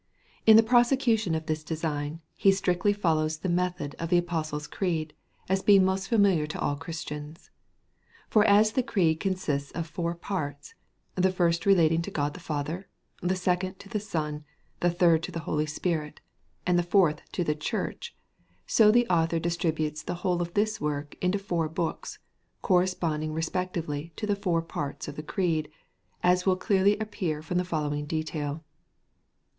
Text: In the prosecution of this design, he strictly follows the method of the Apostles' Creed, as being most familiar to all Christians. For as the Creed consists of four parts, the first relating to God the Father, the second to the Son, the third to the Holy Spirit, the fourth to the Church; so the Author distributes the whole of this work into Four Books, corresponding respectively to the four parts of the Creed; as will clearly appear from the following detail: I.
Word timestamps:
In 0.47 0.57
the 0.57 0.63
prosecution 0.63 1.35
of 1.35 1.45
this 1.45 1.63
design, 1.63 2.21
he 2.35 2.51
strictly 2.51 2.91
follows 2.91 3.37
the 3.37 3.47
method 3.49 3.93
of 3.99 4.09
the 4.09 4.17
Apostles' 4.17 4.65
Creed, 4.65 5.13
as 5.47 5.61
being 5.61 5.85
most 5.85 6.07
familiar 6.09 6.47
to 6.47 6.59
all 6.59 6.75
Christians. 6.75 7.51
For 8.27 8.43
as 8.45 8.71
the 8.71 8.81
Creed 8.81 9.19
consists 9.19 9.69
of 9.73 9.85
four 9.85 10.15
parts, 10.15 10.73
the 11.13 11.31
first 11.31 11.67
relating 11.67 12.01
to 12.01 12.09
God 12.09 12.33
the 12.33 12.39
Father, 12.39 12.87
the 13.21 13.35
second 13.35 13.77
to 13.77 13.89
the 13.89 13.99
Son, 13.99 14.43
the 14.79 14.89
third 14.89 15.21
to 15.21 15.31
the 15.31 15.41
Holy 15.41 15.67
Spirit, 15.67 16.19
the 16.65 16.81
fourth 16.81 17.21
to 17.33 17.43
the 17.43 17.53
Church; 17.53 18.15
so 18.65 18.89
the 18.89 19.07
Author 19.07 19.37
distributes 19.37 20.01
the 20.01 20.15
whole 20.25 20.41
of 20.41 20.55
this 20.55 20.81
work 20.81 21.15
into 21.23 21.37
Four 21.37 21.69
Books, 21.69 22.17
corresponding 22.63 23.33
respectively 23.33 24.13
to 24.15 24.25
the 24.25 24.35
four 24.35 24.63
parts 24.63 25.07
of 25.07 25.15
the 25.15 25.21
Creed; 25.21 25.69
as 26.23 26.43
will 26.47 26.55
clearly 26.57 26.97
appear 26.97 27.43
from 27.43 27.59
the 27.59 27.63
following 27.63 28.07
detail: 28.07 28.63
I. 28.65 29.41